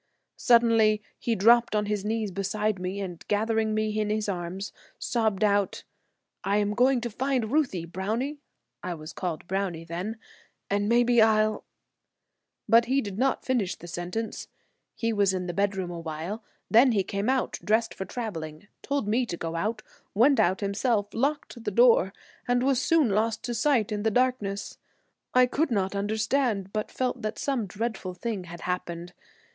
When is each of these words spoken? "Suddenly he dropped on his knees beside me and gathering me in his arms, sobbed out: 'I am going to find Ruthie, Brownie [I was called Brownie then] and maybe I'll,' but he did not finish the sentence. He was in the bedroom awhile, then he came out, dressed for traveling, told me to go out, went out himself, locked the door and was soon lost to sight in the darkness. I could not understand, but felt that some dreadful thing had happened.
"Suddenly 0.37 1.03
he 1.19 1.35
dropped 1.35 1.75
on 1.75 1.85
his 1.85 2.03
knees 2.03 2.31
beside 2.31 2.79
me 2.79 2.99
and 2.99 3.23
gathering 3.27 3.75
me 3.75 3.99
in 3.99 4.09
his 4.09 4.27
arms, 4.27 4.73
sobbed 4.97 5.43
out: 5.43 5.83
'I 6.43 6.57
am 6.57 6.73
going 6.73 7.01
to 7.01 7.09
find 7.11 7.51
Ruthie, 7.51 7.85
Brownie 7.85 8.39
[I 8.81 8.95
was 8.95 9.13
called 9.13 9.45
Brownie 9.47 9.85
then] 9.85 10.17
and 10.71 10.89
maybe 10.89 11.21
I'll,' 11.21 11.65
but 12.67 12.85
he 12.85 12.99
did 12.99 13.19
not 13.19 13.45
finish 13.45 13.75
the 13.75 13.85
sentence. 13.85 14.47
He 14.95 15.13
was 15.13 15.35
in 15.35 15.45
the 15.45 15.53
bedroom 15.53 15.91
awhile, 15.91 16.43
then 16.67 16.93
he 16.93 17.03
came 17.03 17.29
out, 17.29 17.59
dressed 17.63 17.93
for 17.93 18.05
traveling, 18.05 18.67
told 18.81 19.07
me 19.07 19.27
to 19.27 19.37
go 19.37 19.55
out, 19.55 19.83
went 20.15 20.39
out 20.39 20.61
himself, 20.61 21.13
locked 21.13 21.63
the 21.63 21.69
door 21.69 22.11
and 22.47 22.63
was 22.63 22.81
soon 22.81 23.09
lost 23.11 23.43
to 23.43 23.53
sight 23.53 23.91
in 23.91 24.01
the 24.01 24.09
darkness. 24.09 24.79
I 25.35 25.45
could 25.45 25.69
not 25.69 25.93
understand, 25.95 26.73
but 26.73 26.89
felt 26.91 27.21
that 27.21 27.37
some 27.37 27.67
dreadful 27.67 28.15
thing 28.15 28.45
had 28.45 28.61
happened. 28.61 29.13